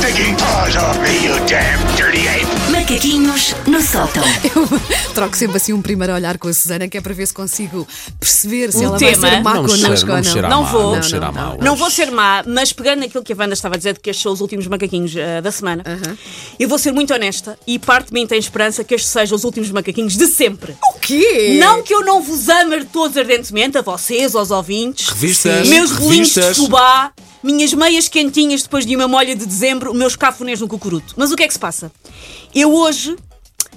[0.00, 2.46] stinking paws off me, you damn dirty ape!
[2.70, 4.22] Macaquinhos no sótão.
[4.54, 7.34] Eu troco sempre assim um primeiro olhar com a Susana, que é para ver se
[7.34, 7.86] consigo
[8.18, 9.16] perceber se O ela tema.
[9.20, 10.46] vai ser má Não cheira- não ou não.
[10.46, 10.96] a Não vou.
[10.96, 11.56] não cheira a Não, mal.
[11.58, 11.64] não.
[11.64, 14.10] Não vou ser má, mas pegando naquilo que a Wanda estava a dizer de que
[14.10, 15.84] estes são os últimos macaquinhos eh, da semana,
[16.58, 19.44] eu vou ser muito honesta e parte de mim tem esperança que estes sejam os
[19.44, 20.74] últimos macaquinhos de sempre.
[20.94, 21.58] O quê?
[21.60, 26.28] Não que eu não vos ame todos ardentemente, a vocês, aos ouvintes, Revistas, meus bolinhos
[26.28, 26.56] de revistas.
[26.56, 27.12] fubá,
[27.42, 31.14] minhas meias quentinhas depois de uma molha de dezembro, meus cafunés no cucuruto.
[31.16, 31.90] Mas o que é que se passa?
[32.54, 33.16] Eu hoje.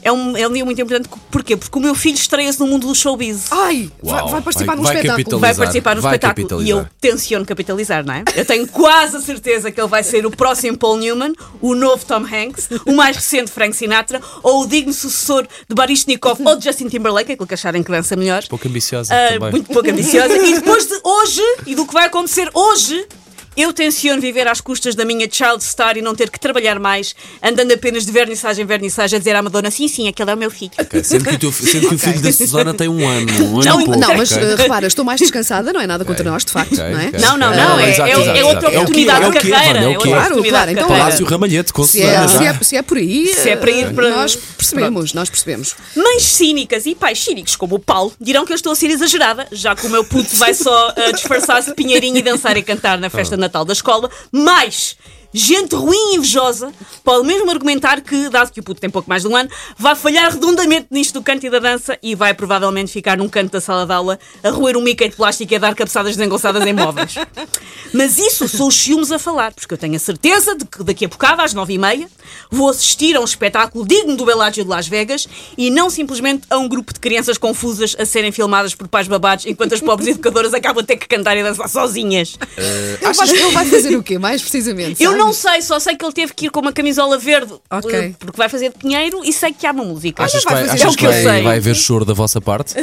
[0.06, 1.08] É um, é um dia muito importante.
[1.32, 1.56] Porquê?
[1.56, 3.50] Porque o meu filho estreia-se no mundo do showbiz.
[3.52, 5.40] Ai, vai, Uau, vai participar num espetáculo.
[5.40, 6.62] vai participar no vai espetáculo.
[6.62, 8.26] E eu tenciono capitalizar, não é?
[8.36, 12.04] Eu tenho quase a certeza que ele vai ser o próximo Paul Newman, o novo
[12.06, 16.66] Tom Hanks, o mais recente Frank Sinatra, ou o digno sucessor de Baryshnikov ou de
[16.66, 18.44] Justin Timberlake, aquilo que acharem que dança melhor.
[18.50, 19.52] Pouco ambiciosa também.
[19.52, 20.36] muito pouco ambiciosa.
[20.36, 23.08] E depois de hoje, e do que vai acontecer hoje,
[23.56, 27.16] eu tenciono viver às custas da minha child star e não ter que trabalhar mais,
[27.42, 30.38] andando apenas de vernissagem em vernissagem a dizer à Madonna: sim, sim, aquele é o
[30.38, 30.72] meu filho.
[30.80, 33.32] Ok, Sendo que, o, teu, sendo que o filho da Susana tem um ano.
[33.44, 34.44] Um ano Não, pouco, Não, mas ok?
[34.44, 37.12] uh, repara, estou mais descansada, não é nada contra nós, de facto, não é?
[37.20, 38.70] Não, não, Ah, não, é, exato, é, exato, é outra.
[38.70, 39.80] É oportunidade de que é, carreira.
[39.80, 39.96] É é é.
[39.98, 40.88] Claro, de então.
[40.88, 43.88] Palácio Ramalhete, com Se é, se, é, se é por aí, Se é para ir
[43.88, 45.76] uh, para- nós percebemos, nós percebemos.
[45.96, 49.48] Mães cínicas e pais cínicos, como o Paulo, dirão que eu estou a ser exagerada,
[49.52, 52.98] já que o meu puto vai só uh, disfarçar-se de pinheirinho e dançar e cantar
[52.98, 54.10] na festa de Natal da escola.
[54.32, 54.98] Mas
[55.34, 56.72] gente ruim e invejosa
[57.04, 59.96] pode mesmo argumentar que, dado que o puto tem pouco mais de um ano, vai
[59.96, 63.62] falhar redondamente nisto do canto e da dança e vai provavelmente ficar num canto da
[63.62, 66.74] sala de aula a roer um Mickey de plástico e a dar cabeçadas desengonçadas em
[66.74, 67.16] móveis.
[67.94, 71.06] Mas isso são os ciúmes a falar, porque eu tenho a certeza de que daqui
[71.06, 72.10] a bocado, às nove e meia,
[72.50, 75.28] vou assistir a um espetáculo digno do Belágio de Las Vegas
[75.58, 79.46] e não simplesmente a um grupo de crianças confusas a serem filmadas por pais babados
[79.46, 82.38] enquanto as pobres educadoras acabam a ter que cantar e dançar sozinhas.
[82.58, 85.04] Ele vai, ele vai fazer o quê, mais precisamente?
[85.04, 85.23] Eu?
[85.26, 87.92] Não sei, só sei que ele teve que ir com uma camisola verde Ok.
[87.94, 90.24] eh, porque vai fazer de pinheiro e sei que há uma música.
[90.24, 91.44] Achas que vai vai, fazer é achas o que eu vai, sei.
[91.44, 92.76] vai haver choro da vossa parte?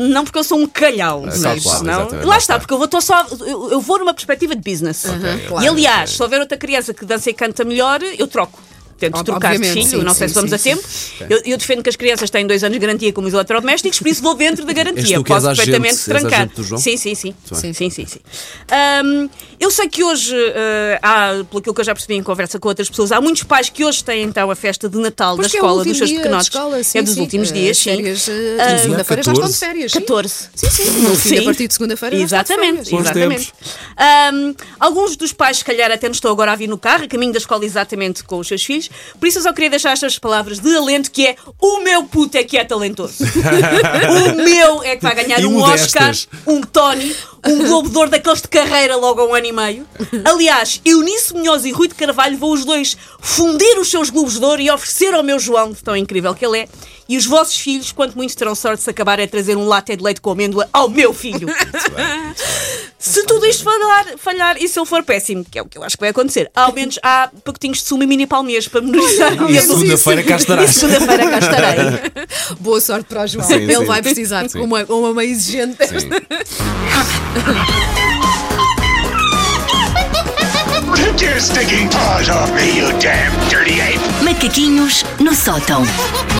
[0.00, 1.92] Não porque eu sou um calhau, Ah, mas claro, não.
[1.92, 2.58] exatamente, Lá lá está, está.
[2.58, 5.04] porque eu vou tô só eu, eu vou numa perspectiva de business.
[5.48, 5.64] claro.
[5.64, 8.58] e aliás, se houver outra criança que dança e canta melhor, eu troco.
[8.98, 10.88] Tento Ob- trocar de filho, sim, não sei sim, se vamos sim, a tempo.
[11.28, 14.08] Eu, eu defendo que as crianças têm dois anos de garantia como os eletrodomésticos, por
[14.08, 15.22] isso vou dentro da garantia.
[15.22, 16.40] Posso agente- perfeitamente trancar.
[16.40, 16.80] agente do João?
[16.80, 17.34] Sim, sim, sim.
[17.52, 18.06] Sim, sim, sim.
[18.06, 18.20] sim.
[18.70, 19.28] Ahm,
[19.60, 22.88] eu sei que hoje eh, há, pelo que eu já percebi em conversa com outras
[22.88, 25.60] pessoas, há muitos pais que hoje têm então a festa de Natal Pois da é
[25.60, 26.46] escola dos seus pequenotes.
[26.46, 27.90] escola, sim, é dos últimos Eh, dias, as sim.
[27.96, 29.58] férias, eh, Ah, de segunda-feira já estão de 14?
[29.58, 29.92] férias.
[29.92, 30.00] sim.
[30.00, 30.34] 14.
[30.54, 30.90] Sim, sim.
[31.02, 31.38] No fim, Sim.
[31.38, 33.52] a partir de segunda-feira já está de Exatamente, exatamente.
[34.80, 37.32] Alguns dos pais, se calhar, até nos estão agora a vir no carro, a caminho
[37.32, 38.85] da escola exatamente com os seus filhos.
[39.18, 42.36] Por isso eu só queria deixar estas palavras de alento que é o meu puto
[42.36, 43.16] é que é talentoso.
[43.24, 46.28] o meu é que vai ganhar E um Oscar, modestas.
[46.46, 47.14] um Tony,
[47.46, 49.86] um Globo de Ouro daqueles de carreira logo a um ano e meio.
[50.24, 54.44] Aliás, Eunice Munhoz e Rui de Carvalho vão os dois fundir os seus Globos de
[54.44, 56.68] Ouro e oferecer ao meu João, de tão incrível que ele é.
[57.08, 60.02] E os vossos filhos, quanto muito terão sorte se acabarem a trazer um latte de
[60.02, 61.46] leite com amêndoa ao meu filho.
[62.98, 65.84] Se tudo isto falhar, falhar e se ele for péssimo, que é o que eu
[65.84, 69.32] acho que vai acontecer, ao menos há pacotinhos de sumo e mini palmeiras para menorizar.
[69.50, 70.70] E eu- segunda-feira cá e estarás.
[70.74, 71.76] segunda-feira cá estarei.
[72.58, 73.46] Boa sorte para o João.
[73.46, 73.84] Sim, Ele sim.
[73.84, 75.76] vai precisar de uma, uma mãe exigente.
[75.86, 76.08] Sim.
[80.94, 84.00] Take your stinking paws off me, you damn dirty ape!
[84.24, 85.82] Macaquinhos no sótão.